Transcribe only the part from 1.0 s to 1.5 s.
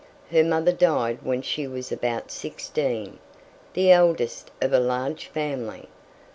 when